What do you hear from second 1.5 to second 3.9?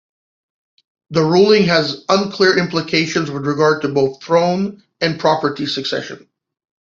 has unclear implications with regard to